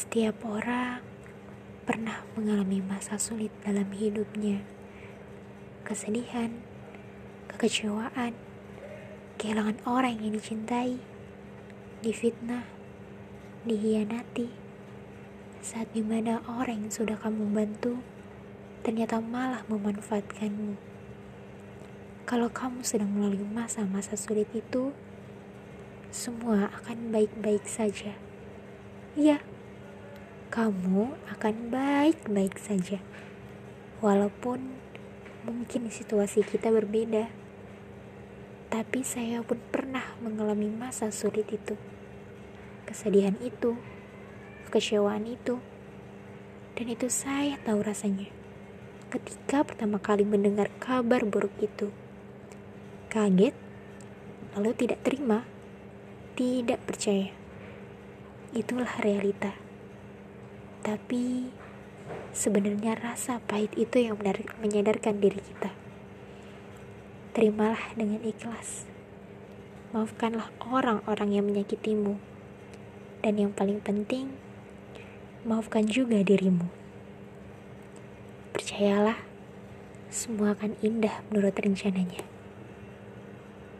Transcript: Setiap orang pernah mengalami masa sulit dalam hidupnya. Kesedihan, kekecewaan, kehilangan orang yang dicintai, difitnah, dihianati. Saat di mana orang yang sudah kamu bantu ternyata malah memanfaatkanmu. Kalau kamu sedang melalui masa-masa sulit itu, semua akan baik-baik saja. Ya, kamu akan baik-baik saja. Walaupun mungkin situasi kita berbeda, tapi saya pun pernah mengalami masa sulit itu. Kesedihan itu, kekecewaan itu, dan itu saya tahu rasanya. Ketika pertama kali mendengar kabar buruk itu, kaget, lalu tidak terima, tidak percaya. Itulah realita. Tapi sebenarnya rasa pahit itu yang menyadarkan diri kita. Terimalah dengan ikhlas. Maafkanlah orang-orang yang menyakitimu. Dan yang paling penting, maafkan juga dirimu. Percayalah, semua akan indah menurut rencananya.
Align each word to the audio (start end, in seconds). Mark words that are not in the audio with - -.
Setiap 0.00 0.48
orang 0.48 1.04
pernah 1.84 2.24
mengalami 2.32 2.80
masa 2.80 3.20
sulit 3.20 3.52
dalam 3.60 3.84
hidupnya. 3.92 4.64
Kesedihan, 5.84 6.56
kekecewaan, 7.52 8.32
kehilangan 9.36 9.76
orang 9.84 10.16
yang 10.16 10.32
dicintai, 10.32 10.96
difitnah, 12.00 12.64
dihianati. 13.68 14.48
Saat 15.60 15.92
di 15.92 16.00
mana 16.00 16.40
orang 16.48 16.88
yang 16.88 16.92
sudah 16.96 17.20
kamu 17.20 17.52
bantu 17.52 18.00
ternyata 18.80 19.20
malah 19.20 19.68
memanfaatkanmu. 19.68 20.80
Kalau 22.24 22.48
kamu 22.48 22.80
sedang 22.88 23.12
melalui 23.12 23.44
masa-masa 23.44 24.16
sulit 24.16 24.48
itu, 24.56 24.96
semua 26.08 26.72
akan 26.72 27.12
baik-baik 27.12 27.68
saja. 27.68 28.16
Ya, 29.12 29.44
kamu 30.50 31.14
akan 31.30 31.70
baik-baik 31.70 32.58
saja. 32.58 32.98
Walaupun 34.02 34.82
mungkin 35.46 35.86
situasi 35.94 36.42
kita 36.42 36.74
berbeda, 36.74 37.30
tapi 38.66 39.06
saya 39.06 39.46
pun 39.46 39.62
pernah 39.70 40.02
mengalami 40.18 40.66
masa 40.66 41.14
sulit 41.14 41.46
itu. 41.54 41.78
Kesedihan 42.82 43.38
itu, 43.38 43.78
kekecewaan 44.66 45.30
itu, 45.30 45.62
dan 46.74 46.86
itu 46.90 47.06
saya 47.06 47.54
tahu 47.62 47.86
rasanya. 47.86 48.26
Ketika 49.14 49.62
pertama 49.62 50.02
kali 50.02 50.26
mendengar 50.26 50.66
kabar 50.82 51.22
buruk 51.22 51.54
itu, 51.62 51.94
kaget, 53.06 53.54
lalu 54.58 54.74
tidak 54.74 54.98
terima, 55.06 55.46
tidak 56.34 56.82
percaya. 56.82 57.30
Itulah 58.50 58.98
realita. 58.98 59.69
Tapi 60.80 61.52
sebenarnya 62.32 62.96
rasa 62.96 63.36
pahit 63.44 63.76
itu 63.76 64.00
yang 64.00 64.16
menyadarkan 64.64 65.20
diri 65.20 65.36
kita. 65.44 65.76
Terimalah 67.36 67.92
dengan 67.92 68.24
ikhlas. 68.24 68.88
Maafkanlah 69.92 70.48
orang-orang 70.62 71.36
yang 71.36 71.44
menyakitimu. 71.50 72.16
Dan 73.20 73.36
yang 73.36 73.52
paling 73.52 73.84
penting, 73.84 74.32
maafkan 75.44 75.84
juga 75.84 76.24
dirimu. 76.24 76.72
Percayalah, 78.56 79.20
semua 80.08 80.56
akan 80.56 80.78
indah 80.80 81.20
menurut 81.28 81.52
rencananya. 81.52 82.29